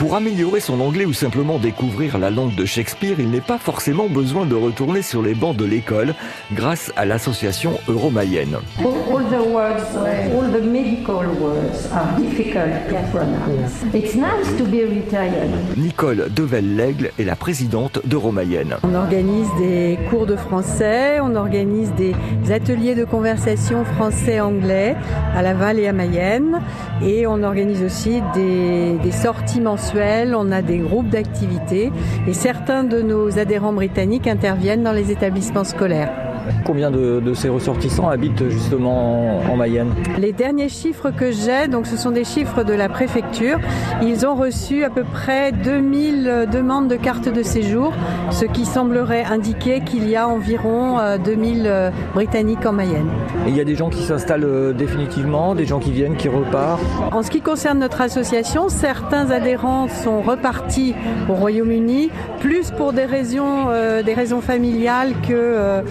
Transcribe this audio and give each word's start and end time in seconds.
Pour 0.00 0.14
améliorer 0.14 0.60
son 0.60 0.80
anglais 0.80 1.04
ou 1.04 1.12
simplement 1.12 1.58
découvrir 1.58 2.16
la 2.16 2.30
langue 2.30 2.54
de 2.54 2.64
Shakespeare, 2.64 3.16
il 3.20 3.30
n'est 3.30 3.42
pas 3.42 3.58
forcément 3.58 4.08
besoin 4.08 4.46
de 4.46 4.54
retourner 4.54 5.02
sur 5.02 5.20
les 5.20 5.34
bancs 5.34 5.54
de 5.54 5.66
l'école 5.66 6.14
grâce 6.54 6.90
à 6.96 7.04
l'association 7.04 7.74
Euromayenne. 7.86 8.56
All, 8.78 8.86
all 8.86 9.24
the 9.24 9.46
words, 9.46 9.84
all 9.94 10.50
the 10.50 10.64
medical 10.64 11.26
words 11.38 11.86
are 11.92 12.18
difficult 12.18 12.88
to 12.88 12.96
pronounce. 13.12 13.84
It's 13.92 14.14
nice 14.14 14.56
to 14.56 14.64
be 14.64 14.86
retired. 14.88 15.50
Nicole 15.76 16.30
Devel-Lègle 16.34 17.10
est 17.18 17.24
la 17.24 17.36
présidente 17.36 18.00
d'Euromayenne. 18.06 18.76
On 18.82 18.94
organise 18.94 19.48
des 19.58 19.98
cours 20.08 20.24
de 20.24 20.36
français, 20.36 21.20
on 21.20 21.36
organise 21.36 21.92
des 21.92 22.14
ateliers 22.50 22.94
de 22.94 23.04
conversation 23.04 23.84
français-anglais 23.84 24.96
à 25.36 25.42
Laval 25.42 25.78
et 25.78 25.88
à 25.88 25.92
Mayenne 25.92 26.62
et 27.02 27.26
on 27.26 27.42
organise 27.42 27.82
aussi 27.82 28.22
des, 28.32 28.94
des 29.02 29.12
sorties 29.12 29.60
mensuelles, 29.60 29.89
on 29.96 30.52
a 30.52 30.62
des 30.62 30.78
groupes 30.78 31.08
d'activités 31.08 31.90
et 32.26 32.32
certains 32.32 32.84
de 32.84 33.02
nos 33.02 33.38
adhérents 33.38 33.72
britanniques 33.72 34.26
interviennent 34.26 34.82
dans 34.82 34.92
les 34.92 35.10
établissements 35.10 35.64
scolaires. 35.64 36.29
Combien 36.64 36.90
de, 36.90 37.20
de, 37.20 37.34
ces 37.34 37.48
ressortissants 37.48 38.08
habitent 38.08 38.48
justement 38.48 39.38
en, 39.38 39.52
en 39.52 39.56
Mayenne 39.56 39.92
Les 40.18 40.32
derniers 40.32 40.68
chiffres 40.68 41.10
que 41.10 41.30
j'ai, 41.30 41.68
donc 41.68 41.86
ce 41.86 41.96
sont 41.96 42.10
des 42.10 42.24
chiffres 42.24 42.64
de 42.64 42.72
la 42.72 42.88
préfecture, 42.88 43.58
ils 44.02 44.26
ont 44.26 44.34
reçu 44.34 44.84
à 44.84 44.90
peu 44.90 45.04
près 45.04 45.52
2000 45.52 46.48
demandes 46.52 46.88
de 46.88 46.96
carte 46.96 47.28
de 47.28 47.42
séjour, 47.42 47.92
ce 48.30 48.44
qui 48.44 48.64
semblerait 48.64 49.24
indiquer 49.24 49.80
qu'il 49.80 50.08
y 50.08 50.16
a 50.16 50.28
environ 50.28 50.98
2000 51.24 51.92
Britanniques 52.14 52.66
en 52.66 52.72
Mayenne. 52.72 53.08
Et 53.46 53.50
il 53.50 53.56
y 53.56 53.60
a 53.60 53.64
des 53.64 53.76
gens 53.76 53.90
qui 53.90 54.02
s'installent 54.02 54.44
euh, 54.44 54.72
définitivement, 54.72 55.54
des 55.54 55.66
gens 55.66 55.78
qui 55.78 55.92
viennent, 55.92 56.16
qui 56.16 56.28
repartent 56.28 56.80
En 57.12 57.22
ce 57.22 57.30
qui 57.30 57.40
concerne 57.40 57.78
notre 57.78 58.00
association, 58.00 58.68
certains 58.68 59.30
adhérents 59.30 59.88
sont 59.88 60.20
repartis 60.20 60.94
au 61.28 61.34
Royaume-Uni, 61.34 62.10
plus 62.40 62.70
pour 62.70 62.92
des 62.92 63.04
raisons, 63.04 63.66
euh, 63.68 64.02
des 64.02 64.14
raisons 64.14 64.40
familiales 64.40 65.12
que 65.26 65.32
euh, 65.32 65.82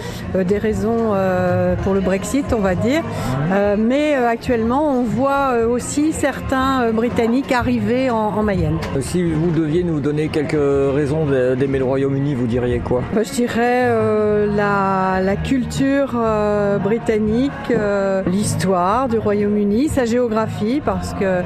des 0.50 0.58
raisons 0.58 1.12
euh, 1.14 1.76
pour 1.76 1.94
le 1.94 2.00
Brexit, 2.00 2.52
on 2.52 2.58
va 2.58 2.74
dire. 2.74 3.02
Euh, 3.52 3.76
mais 3.78 4.16
euh, 4.16 4.28
actuellement, 4.28 4.98
on 4.98 5.04
voit 5.04 5.64
aussi 5.68 6.12
certains 6.12 6.90
Britanniques 6.92 7.52
arriver 7.52 8.10
en, 8.10 8.16
en, 8.16 8.42
Mayenne. 8.42 8.78
Si 9.00 9.22
vous 9.22 9.50
deviez 9.50 9.84
nous 9.84 10.00
donner 10.00 10.28
quelques 10.28 10.94
raisons 10.94 11.24
d'aimer 11.56 11.78
le 11.78 11.84
Royaume-Uni, 11.84 12.34
vous 12.34 12.48
diriez 12.48 12.80
quoi? 12.80 13.02
Je 13.14 13.32
dirais 13.32 13.88
la, 14.56 15.09
la, 15.18 15.36
culture 15.36 16.14
britannique, 16.82 17.72
l'histoire 18.26 19.08
du 19.08 19.18
Royaume-Uni, 19.18 19.88
sa 19.88 20.04
géographie, 20.04 20.80
parce 20.84 21.14
que 21.14 21.42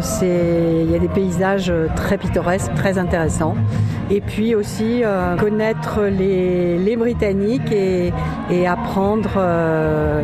c'est 0.00 0.82
il 0.84 0.90
y 0.90 0.96
a 0.96 0.98
des 0.98 1.08
paysages 1.08 1.72
très 1.94 2.18
pittoresques, 2.18 2.74
très 2.74 2.98
intéressants. 2.98 3.54
Et 4.10 4.20
puis 4.20 4.54
aussi 4.54 5.02
connaître 5.38 6.02
les, 6.02 6.78
les 6.78 6.96
Britanniques 6.96 7.72
et, 7.72 8.12
et 8.50 8.66
apprendre 8.66 9.30
euh, 9.36 10.22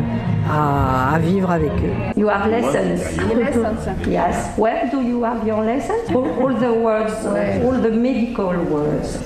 à, 0.50 1.14
à, 1.14 1.18
vivre 1.18 1.50
avec 1.50 1.70
eux. 1.70 2.20
You 2.20 2.28
have 2.28 2.50
lessons. 2.50 3.18
lessons? 3.36 4.08
Yes. 4.08 4.50
Where 4.56 4.88
do 4.90 5.00
you 5.00 5.24
have 5.24 5.46
your 5.46 5.62
lessons? 5.62 6.10
All, 6.10 6.26
all 6.40 6.54
the 6.54 6.72
words, 6.72 7.14
all 7.64 7.80
the 7.80 7.90
medical 7.90 8.56
words. 8.70 9.18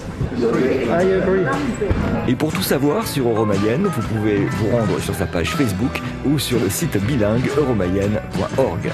Et 2.28 2.34
pour 2.34 2.52
tout 2.52 2.62
savoir 2.62 3.06
sur 3.06 3.28
Euromayenne, 3.28 3.84
vous 3.84 4.02
pouvez 4.02 4.38
vous 4.38 4.70
rendre 4.70 5.00
sur 5.00 5.14
sa 5.14 5.26
page 5.26 5.54
Facebook 5.54 6.00
ou 6.24 6.38
sur 6.38 6.60
le 6.60 6.68
site 6.70 6.96
bilingue 7.04 7.48
euromayenne.org. 7.56 8.92